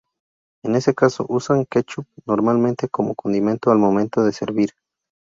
En 0.63 0.75
ese 0.75 0.95
caso 0.95 1.27
usan 1.29 1.63
Ketchup 1.67 2.07
normalmente 2.25 2.89
como 2.89 3.13
condimento 3.13 3.69
al 3.69 3.77
momento 3.77 4.23
de 4.25 4.33
servir. 4.33 4.71